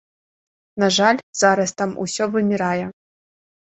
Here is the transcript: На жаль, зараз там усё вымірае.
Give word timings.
На 0.85 0.89
жаль, 0.97 1.21
зараз 1.43 1.77
там 1.85 1.97
усё 2.07 2.23
вымірае. 2.35 2.85